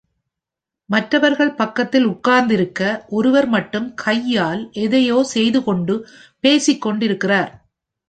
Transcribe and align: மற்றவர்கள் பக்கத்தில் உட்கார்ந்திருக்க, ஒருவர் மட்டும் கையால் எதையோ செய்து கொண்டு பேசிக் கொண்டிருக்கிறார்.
மற்றவர்கள் 0.89 1.51
பக்கத்தில் 1.53 2.05
உட்கார்ந்திருக்க, 2.05 2.81
ஒருவர் 3.09 3.47
மட்டும் 3.47 3.93
கையால் 3.95 4.69
எதையோ 4.79 5.23
செய்து 5.23 5.63
கொண்டு 5.63 5.95
பேசிக் 6.39 6.81
கொண்டிருக்கிறார். 6.81 7.51